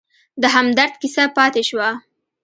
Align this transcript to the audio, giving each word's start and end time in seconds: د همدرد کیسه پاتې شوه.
د 0.41 0.43
همدرد 0.55 0.93
کیسه 1.01 1.23
پاتې 1.37 1.61
شوه. 1.69 1.89